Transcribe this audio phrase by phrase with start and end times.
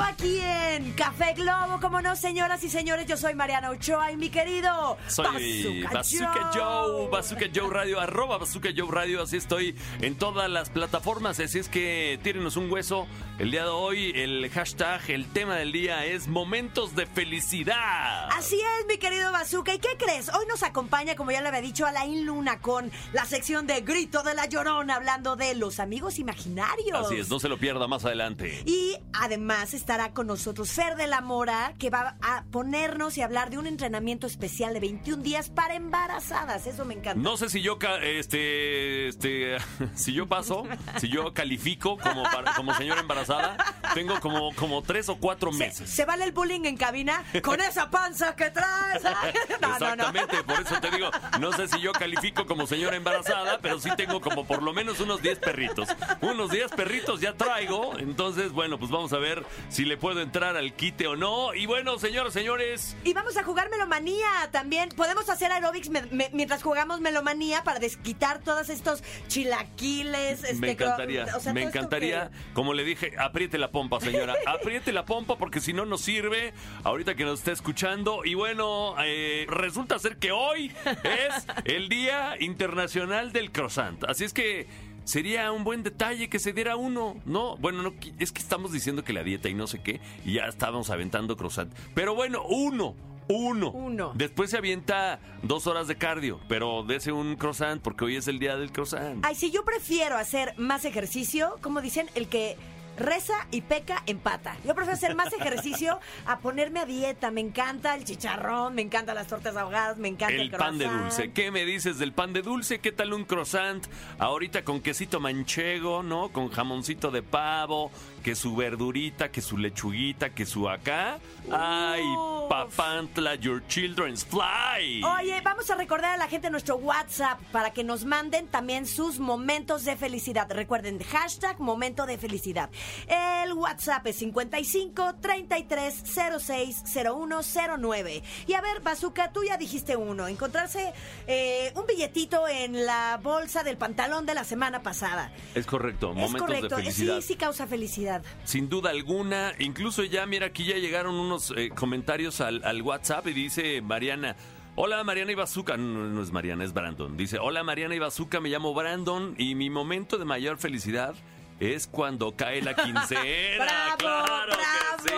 [0.00, 4.30] Aquí en Café Globo, como no, señoras y señores, yo soy Mariana Ochoa y mi
[4.30, 10.48] querido Soy Bazooka Joe, Bazooka Joe Radio, arroba Bazooka Joe Radio, así estoy en todas
[10.50, 13.06] las plataformas, así es que tírenos un hueso.
[13.38, 18.28] El día de hoy, el hashtag, el tema del día es momentos de felicidad.
[18.30, 19.74] Así es, mi querido Bazooka.
[19.74, 20.28] ¿Y qué crees?
[20.28, 24.22] Hoy nos acompaña, como ya le había dicho, Alain Luna con la sección de Grito
[24.22, 27.06] de la Llorona, hablando de los amigos imaginarios.
[27.06, 28.62] Así es, no se lo pierda más adelante.
[28.64, 33.50] Y además estará con nosotros Fer de la Mora, que va a ponernos y hablar
[33.50, 36.66] de un entrenamiento especial de 21 días para embarazadas.
[36.66, 37.20] Eso me encanta.
[37.20, 39.58] No sé si yo, este, este,
[39.94, 40.64] si yo paso,
[40.98, 43.54] si yo califico como, para- como señora embarazada,
[43.92, 45.90] tengo como, como tres o cuatro ¿Se, meses.
[45.90, 49.02] se vale el bullying en cabina con esa panza que traes?
[49.60, 49.92] No, no, no.
[50.08, 53.90] Exactamente, por eso te digo, no sé si yo califico como señora embarazada, pero sí
[53.96, 55.88] tengo como por lo menos unos 10 perritos.
[56.20, 60.56] Unos 10 perritos ya traigo, entonces bueno, pues vamos a ver si le puedo entrar
[60.56, 61.54] al quite o no.
[61.54, 64.90] Y bueno, señoras, señores, Y vamos a jugar melomanía también.
[64.90, 70.44] Podemos hacer aerobics me- me- mientras jugamos melomanía para desquitar todos estos chilaquiles.
[70.44, 74.00] Este, me encantaría, o sea, me todo esto encantaría, como le dije, apriete la pompa,
[74.00, 76.52] señora, apriete la pompa porque si no nos sirve
[76.84, 78.24] ahorita que nos está escuchando.
[78.24, 80.72] Y bueno, eh, resulta ser que hoy
[81.04, 84.04] es el Día Internacional del Croissant.
[84.04, 84.66] Así es que
[85.04, 87.56] sería un buen detalle que se diera uno, ¿no?
[87.56, 90.46] Bueno, no, es que estamos diciendo que la dieta y no sé qué, y ya
[90.46, 91.72] estábamos aventando croissant.
[91.94, 92.94] Pero bueno, uno.
[93.28, 93.70] Uno.
[93.70, 94.12] Uno.
[94.14, 98.38] Después se avienta dos horas de cardio, pero dese un croissant porque hoy es el
[98.38, 99.24] día del croissant.
[99.24, 102.56] Ay, si yo prefiero hacer más ejercicio, como dicen, el que
[102.96, 104.56] reza y peca empata.
[104.64, 107.30] Yo prefiero hacer más ejercicio a ponerme a dieta.
[107.30, 110.88] Me encanta el chicharrón, me encantan las tortas ahogadas, me encanta el, El pan de
[110.88, 111.32] dulce.
[111.32, 112.80] ¿Qué me dices del pan de dulce?
[112.80, 113.84] ¿Qué tal un croissant?
[114.18, 116.30] Ahorita con quesito manchego, ¿no?
[116.30, 117.90] Con jamoncito de pavo,
[118.22, 121.18] que su verdurita, que su lechuguita, que su acá.
[121.50, 122.02] ¡Ay,
[122.48, 125.02] papantla, your children's fly!
[125.02, 129.18] Oye, vamos a recordar a la gente nuestro WhatsApp para que nos manden también sus
[129.18, 130.50] momentos de felicidad.
[130.50, 132.70] Recuerden, hashtag momento de felicidad.
[133.08, 136.02] El WhatsApp es 55 33
[136.40, 138.22] 06 0109.
[138.46, 140.28] Y a ver, Bazooka, tú ya dijiste uno.
[140.28, 140.92] Encontrarse
[141.26, 145.32] eh, un billetito en la bolsa del pantalón de la semana pasada.
[145.54, 146.76] Es correcto, es momentos correcto.
[146.76, 147.20] de felicidad.
[147.20, 148.11] Sí, sí causa felicidad.
[148.44, 153.26] Sin duda alguna, incluso ya, mira, aquí ya llegaron unos eh, comentarios al, al WhatsApp
[153.28, 154.36] y dice Mariana.
[154.74, 157.16] Hola Mariana y Bazooka, no, no es Mariana, es Brandon.
[157.16, 161.14] Dice, hola Mariana y Bazooka, me llamo Brandon y mi momento de mayor felicidad
[161.60, 163.64] es cuando cae la quincena.
[163.64, 165.14] ¡Bravo, ¡Claro que sí!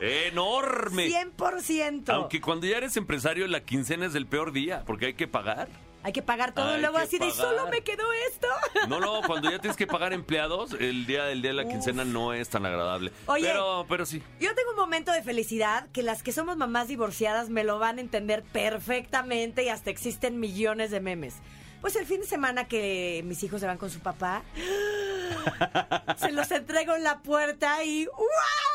[0.00, 1.08] ¡Enorme!
[1.08, 2.08] 100%.
[2.14, 5.68] Aunque cuando ya eres empresario la quincena es el peor día porque hay que pagar.
[6.06, 7.34] Hay que pagar todo Hay y luego que así de pagar.
[7.34, 8.46] solo me quedó esto.
[8.88, 12.04] No, no, cuando ya tienes que pagar empleados, el día del día de la quincena
[12.04, 13.10] no es tan agradable.
[13.26, 13.48] Oye.
[13.48, 14.22] pero, pero sí.
[14.38, 17.98] Yo tengo un momento de felicidad que las que somos mamás divorciadas me lo van
[17.98, 21.34] a entender perfectamente y hasta existen millones de memes.
[21.80, 24.44] Pues el fin de semana que mis hijos se van con su papá,
[26.18, 28.65] se los entrego en la puerta y ¡wow!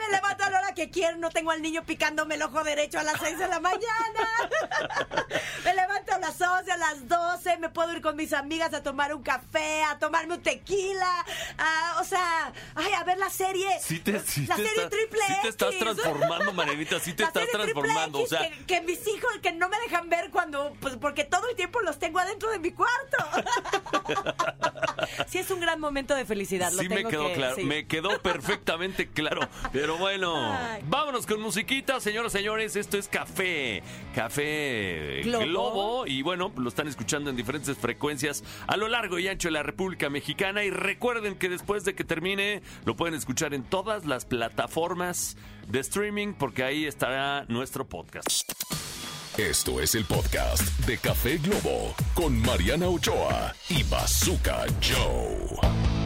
[0.00, 2.98] Me levanto a la hora que quiero, no tengo al niño picándome el ojo derecho
[2.98, 4.28] a las 6 de la mañana.
[5.64, 8.82] Me levanto a las 11, a las 12, me puedo ir con mis amigas a
[8.82, 11.24] tomar un café, a tomarme un tequila,
[11.58, 13.66] a- o sea, ay, a ver la serie.
[13.80, 17.22] Sí te, sí la te serie está- triple sí te estás transformando, Marianita, sí te
[17.22, 18.20] La estás transformando.
[18.22, 21.48] O sea, que, que mis hijos que no me dejan ver cuando, pues porque todo
[21.48, 23.16] el tiempo los tengo adentro de mi cuarto.
[25.28, 26.70] sí es un gran momento de felicidad.
[26.72, 27.64] lo sí me quedó que- claro, sí.
[27.64, 29.25] me quedó perfectamente claro.
[29.72, 30.82] Pero bueno, Ay.
[30.86, 32.76] vámonos con musiquita, señoras, señores.
[32.76, 33.82] Esto es Café,
[34.14, 35.44] Café Globo.
[35.46, 36.06] Globo.
[36.06, 39.62] Y bueno, lo están escuchando en diferentes frecuencias a lo largo y ancho de la
[39.62, 40.64] República Mexicana.
[40.64, 45.36] Y recuerden que después de que termine, lo pueden escuchar en todas las plataformas
[45.68, 48.42] de streaming, porque ahí estará nuestro podcast.
[49.36, 56.05] Esto es el podcast de Café Globo con Mariana Ochoa y Bazooka Joe.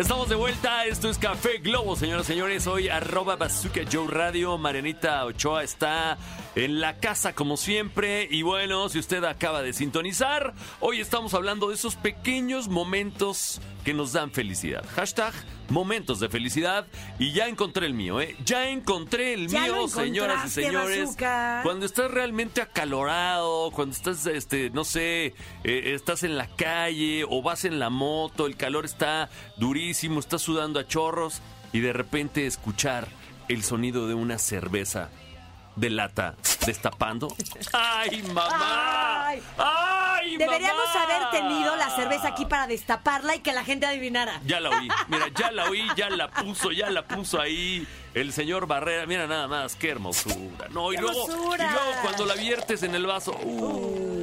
[0.00, 2.66] Estamos de vuelta, esto es Café Globo, señoras y señores.
[2.66, 4.56] Hoy arroba Bazooka Joe Radio.
[4.56, 6.16] Marianita Ochoa está
[6.54, 8.28] en la casa como siempre.
[8.30, 13.94] Y bueno, si usted acaba de sintonizar, hoy estamos hablando de esos pequeños momentos que
[13.94, 14.84] nos dan felicidad.
[14.94, 15.32] Hashtag
[15.68, 16.86] momentos de felicidad.
[17.18, 18.36] Y ya encontré el mío, ¿eh?
[18.44, 21.00] Ya encontré el Ya mío, señoras y señores.
[21.00, 21.60] Bazooka.
[21.62, 27.42] Cuando estás realmente acalorado, cuando estás, este, no sé, eh, estás en la calle o
[27.42, 31.40] vas en la moto, el calor está durísimo, estás sudando a chorros
[31.72, 33.08] y de repente escuchar
[33.48, 35.10] el sonido de una cerveza
[35.80, 36.34] de lata
[36.66, 37.34] destapando.
[37.72, 39.26] ¡Ay, mamá!
[39.28, 39.42] Ay.
[39.56, 41.02] ¡Ay, Deberíamos mamá!
[41.04, 44.40] haber tenido la cerveza aquí para destaparla y que la gente adivinara.
[44.44, 48.32] Ya la oí, mira, ya la oí, ya la puso, ya la puso ahí el
[48.34, 49.06] señor Barrera.
[49.06, 50.68] Mira nada más, qué hermosura.
[50.70, 51.64] No, y ¡Qué luego, hermosura!
[51.64, 54.19] y luego cuando la viertes en el vaso, uy,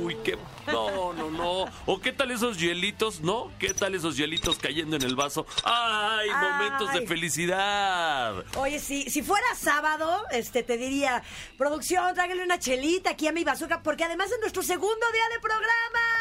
[0.68, 1.66] no, no, no.
[1.86, 3.52] O qué tal esos hielitos, ¿no?
[3.60, 5.46] ¿Qué tal esos hielitos cayendo en el vaso?
[5.64, 6.52] ¡Ay, Ay.
[6.52, 8.44] momentos de felicidad!
[8.58, 11.24] Oye, si, si fuera sábado, este te diría,
[11.58, 15.40] producción, tráigale una chelita aquí a mi bazooka, porque además es nuestro segundo día de
[15.40, 16.17] programa.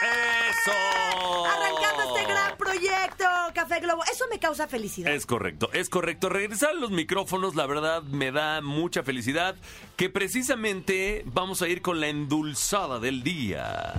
[0.00, 1.46] ¡Eso!
[1.46, 3.24] Arrancando este gran proyecto,
[3.54, 4.04] Café Globo.
[4.04, 5.12] Eso me causa felicidad.
[5.12, 6.28] Es correcto, es correcto.
[6.28, 9.56] Regresar a los micrófonos, la verdad, me da mucha felicidad.
[9.96, 13.94] Que precisamente vamos a ir con la endulzada del día.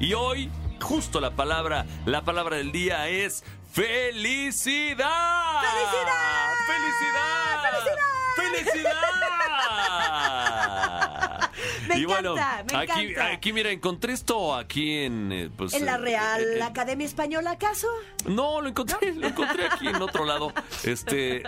[0.00, 5.60] Y hoy, justo la palabra, la palabra del día es felicidad.
[5.60, 6.52] ¡Felicidad!
[6.66, 7.62] ¡Felicidad!
[7.62, 8.23] ¡Felicidad!
[11.88, 13.32] Me y bueno, encanta, me aquí, encanta.
[13.32, 15.30] aquí, mira, encontré esto aquí en...
[15.32, 17.88] eh, Pues, ¿En la eh, Real eh, eh, Academia Española, acaso?
[18.26, 20.52] no, lo encontré, lo encontré aquí en otro lado.
[20.82, 21.42] Este,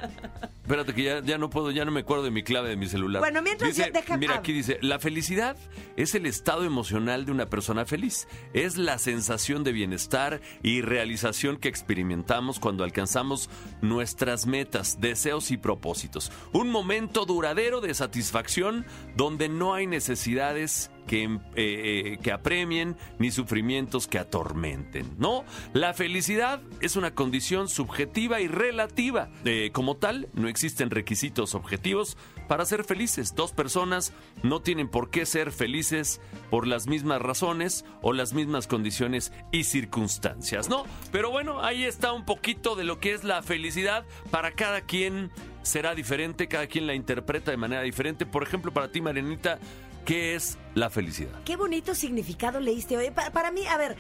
[0.67, 2.87] espérate que ya, ya no puedo, ya no me acuerdo de mi clave de mi
[2.89, 3.21] celular.
[3.21, 5.57] Bueno, mientras Dice, deja- Mira, aquí dice, la felicidad
[5.97, 8.27] es el estado emocional de una persona feliz.
[8.53, 13.49] Es la sensación de bienestar y realización que experimentamos cuando alcanzamos
[13.81, 16.33] nuestras metas, deseos y propósitos.
[16.53, 18.85] Un momento duradero de satisfacción
[19.17, 25.45] donde no hay necesidades que, eh, eh, que apremien ni sufrimientos que atormenten, ¿no?
[25.73, 29.31] La felicidad es una condición subjetiva y relativa.
[29.45, 32.17] Eh, como tal, no existen requisitos objetivos
[32.49, 33.35] para ser felices.
[33.35, 34.13] Dos personas
[34.43, 36.21] no tienen por qué ser felices
[36.51, 40.85] por las mismas razones o las mismas condiciones y circunstancias, ¿no?
[41.13, 45.31] Pero bueno, ahí está un poquito de lo que es la felicidad para cada quien
[45.67, 48.25] será diferente, cada quien la interpreta de manera diferente.
[48.25, 49.59] Por ejemplo, para ti, Marianita,
[50.07, 51.33] ¿qué es la felicidad?
[51.45, 53.11] Qué bonito significado leíste hoy.
[53.11, 53.97] Pa- Para, mí, a ver,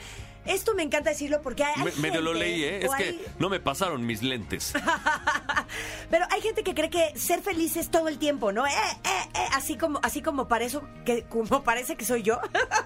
[0.47, 2.87] esto me encanta decirlo porque hay, hay Me- medio lo gente, leí, ¿eh?
[2.87, 4.73] Es que no me pasaron mis lentes.
[6.11, 8.67] Pero hay gente que cree que ser feliz es todo el tiempo, ¿no?
[8.67, 12.38] Eh, eh, eh, así como, así como para eso, que como parece que soy yo,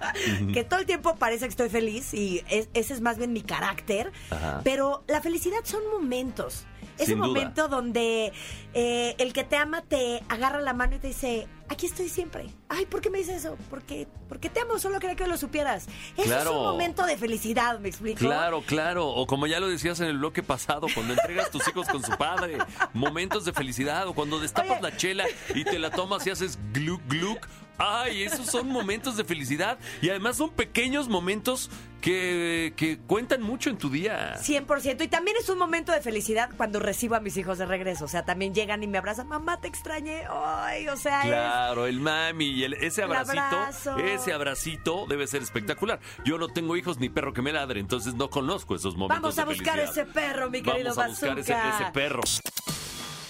[0.54, 3.42] que todo el tiempo parece que estoy feliz y es- ese es más bien mi
[3.42, 4.12] carácter.
[4.30, 4.60] Ajá.
[4.64, 6.66] Pero la felicidad son momentos.
[6.98, 7.28] Es Sin un duda.
[7.28, 8.32] momento donde
[8.74, 12.46] el que te ama te agarra la mano y te dice, aquí estoy siempre.
[12.68, 13.56] Ay, ¿por qué me dices eso?
[13.70, 15.86] Porque, porque te amo, solo quería que lo supieras.
[16.16, 16.50] Claro.
[16.50, 18.18] es un momento de felicidad, ¿me explico?
[18.18, 19.08] Claro, claro.
[19.08, 22.10] O como ya lo decías en el bloque pasado, cuando entregas tus hijos con su
[22.18, 22.58] padre,
[22.92, 24.08] momentos de felicidad.
[24.08, 24.90] O cuando destapas Oye.
[24.90, 25.24] la chela
[25.54, 27.46] y te la tomas y haces gluk gluk.
[27.78, 29.78] Ay, esos son momentos de felicidad.
[30.02, 34.34] Y además son pequeños momentos que, que cuentan mucho en tu día.
[34.38, 35.04] 100%.
[35.04, 38.04] Y también es un momento de felicidad cuando recibo a mis hijos de regreso.
[38.04, 39.28] O sea, también llegan y me abrazan.
[39.28, 40.24] Mamá, te extrañé.
[40.30, 41.26] Ay, o sea, es...
[41.28, 43.96] Claro, el mami y el- ese El abracito, abrazo.
[43.98, 46.00] ese abracito debe ser espectacular.
[46.24, 49.38] Yo no tengo hijos ni perro que me ladre, entonces no conozco esos momentos Vamos
[49.38, 50.04] a de buscar felicidad.
[50.06, 51.82] ese perro, mi querido Vamos a buscar ese, Bazooka.
[51.84, 52.20] ese perro.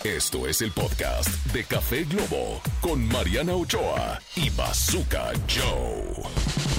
[0.05, 6.69] Esto es el podcast de Café Globo con Mariana Ochoa y Bazooka Joe.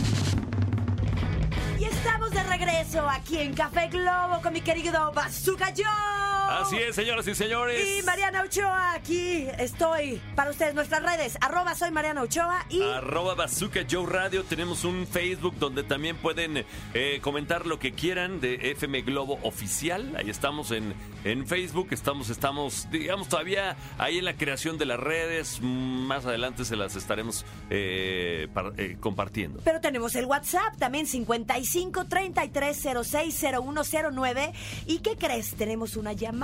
[2.61, 6.40] Regreso aquí en Café Globo con mi querido Bazooka Joe.
[6.59, 7.87] Así es, señoras y señores.
[7.99, 10.73] Y Mariana Ochoa, aquí estoy para ustedes.
[10.75, 12.81] Nuestras redes, arroba soy Mariana Ochoa y...
[12.81, 14.43] Arroba Bazooka Joe Radio.
[14.43, 20.13] Tenemos un Facebook donde también pueden eh, comentar lo que quieran de FM Globo Oficial.
[20.17, 20.93] Ahí estamos en,
[21.23, 21.87] en Facebook.
[21.91, 25.59] Estamos, estamos, digamos, todavía ahí en la creación de las redes.
[25.61, 29.61] Más adelante se las estaremos eh, par- eh, compartiendo.
[29.63, 34.53] Pero tenemos el WhatsApp también 55 33 06 0109.
[34.85, 35.55] ¿Y qué crees?
[35.55, 36.40] Tenemos una llamada.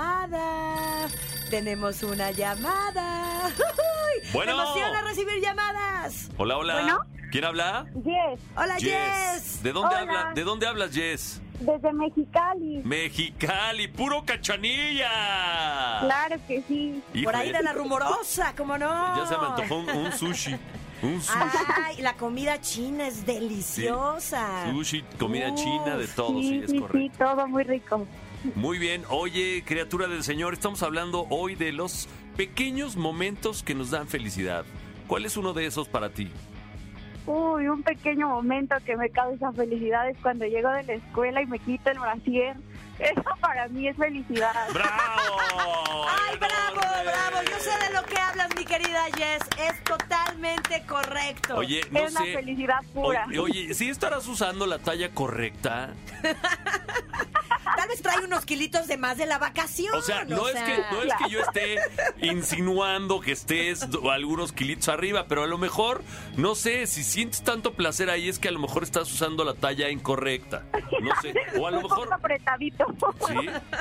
[1.50, 3.48] Tenemos una llamada.
[3.48, 4.28] ¡Uy!
[4.32, 4.56] Bueno.
[4.56, 6.28] Me emociona recibir llamadas.
[6.36, 6.74] Hola, hola.
[6.74, 6.98] Bueno.
[7.32, 7.84] ¿Quién habla?
[8.04, 9.62] Yes, Hola, Jess.
[9.62, 10.20] ¿De dónde Hola.
[10.20, 10.32] habla?
[10.34, 11.40] ¿De dónde hablas, Jess?
[11.60, 12.80] desde Mexicali.
[12.84, 15.98] Mexicali, puro cachanilla.
[16.00, 17.02] Claro que sí.
[17.24, 19.16] Por ahí de la rumorosa, ¿cómo no?
[19.16, 20.56] Ya se me antojó un, un sushi.
[21.02, 21.38] Un sushi.
[21.84, 24.70] Ay, la comida china es deliciosa.
[24.70, 26.98] Sushi, comida Uf, china, de todo, sí, sí, es sí, correcto.
[26.98, 28.06] sí, todo muy rico.
[28.54, 33.90] Muy bien, oye, criatura del Señor, estamos hablando hoy de los pequeños momentos que nos
[33.90, 34.64] dan felicidad.
[35.06, 36.30] ¿Cuál es uno de esos para ti?
[37.26, 41.46] Uy, un pequeño momento que me causa felicidad es cuando llego de la escuela y
[41.46, 42.56] me quito el brasier.
[42.98, 44.52] Eso para mí es felicidad.
[44.72, 46.06] ¡Bravo!
[46.08, 47.12] Ay, bravo, ¡Enorme!
[47.12, 47.36] bravo.
[47.50, 49.42] Yo sé de lo que hablas, mi querida Jess.
[49.58, 51.56] Es totalmente correcto.
[51.56, 52.32] Oye, no es una sé.
[52.34, 53.26] felicidad pura.
[53.28, 55.90] Oye, oye, ¿sí estarás usando la talla correcta?
[57.76, 59.94] tal vez trae unos kilitos de más de la vacación.
[59.94, 60.64] O sea, no, es, sea.
[60.64, 61.78] que, no es que yo esté
[62.22, 66.02] insinuando que estés algunos kilitos arriba, pero a lo mejor,
[66.36, 69.54] no sé, si sientes tanto placer ahí es que a lo mejor estás usando la
[69.54, 70.64] talla incorrecta.
[71.00, 71.34] No sé.
[71.58, 72.12] O a lo mejor...
[72.12, 72.86] apretadito.
[73.26, 73.34] Sí,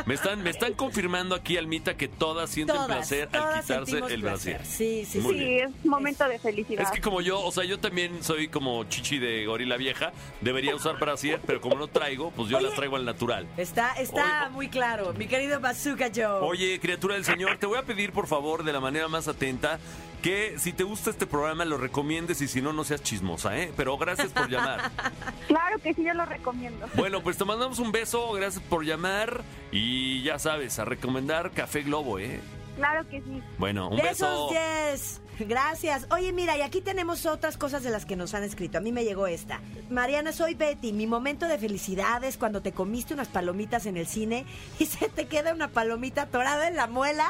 [0.05, 3.85] me están, me están confirmando aquí, Almita, que todas sienten Todas, placer al todas quitarse
[3.85, 4.65] sentimos el brasier.
[4.65, 5.39] Sí, sí, Muy sí.
[5.39, 6.83] Sí, es momento de felicidad.
[6.83, 10.75] Es que como yo, o sea, yo también soy como chichi de gorila vieja, debería
[10.75, 12.67] usar brasier, pero como no traigo, pues yo Oye.
[12.67, 13.47] las traigo al natural.
[13.57, 16.41] Está, está Oye, muy claro, mi querido Bazooka Joe.
[16.41, 19.79] Oye, criatura del Señor, te voy a pedir por favor, de la manera más atenta,
[20.21, 23.71] que si te gusta este programa lo recomiendes y si no, no seas chismosa, ¿eh?
[23.77, 24.91] Pero gracias por llamar.
[25.47, 26.87] Claro que sí, yo lo recomiendo.
[26.95, 31.83] Bueno, pues te mandamos un beso, gracias por llamar y ya sabes, a recomendar Café
[31.83, 32.41] Globo, ¿eh?
[32.77, 33.43] Claro que sí.
[33.57, 34.49] Bueno, un Besos, beso.
[34.51, 35.21] Jess.
[35.39, 36.07] Gracias.
[36.09, 38.79] Oye, mira, y aquí tenemos otras cosas de las que nos han escrito.
[38.79, 39.61] A mí me llegó esta.
[39.91, 40.93] Mariana, soy Betty.
[40.93, 44.45] Mi momento de felicidad es cuando te comiste unas palomitas en el cine
[44.79, 47.29] y se te queda una palomita atorada en la muela.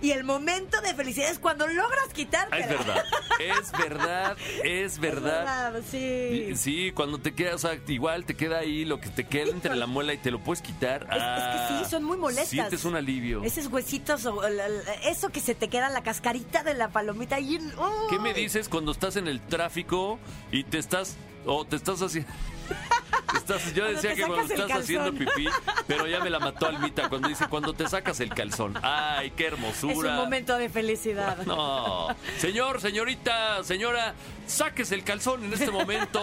[0.00, 2.56] Y el momento de felicidad es cuando logras quitarte.
[2.56, 3.04] Ah, es verdad,
[3.38, 5.74] es verdad, es verdad.
[5.90, 6.52] sí.
[6.56, 9.76] Sí, cuando te queda, o sea, igual te queda ahí lo que te queda entre
[9.76, 11.02] la muela y te lo puedes quitar.
[11.10, 12.48] Es, es que sí, son muy molestas.
[12.48, 13.42] Sientes un alivio.
[13.44, 14.68] Esos huesitos, o la-
[15.04, 17.56] eso que se te queda la cascarita de la palomita ahí.
[17.56, 18.06] en- ¡Uy!
[18.10, 20.18] ¿Qué me dices cuando estás en el tráfico
[20.50, 22.30] y te estás o te estás haciendo
[23.36, 25.48] Estás, yo Cuando decía que cuando estás haciendo pipí,
[25.86, 28.78] pero ya me la mató Almita cuando dice cuando te sacas el calzón.
[28.82, 29.92] Ay, qué hermosura.
[29.92, 31.38] Es un momento de felicidad.
[31.46, 32.08] No.
[32.38, 34.14] Señor, señorita, señora,
[34.46, 36.22] saques el calzón en este momento.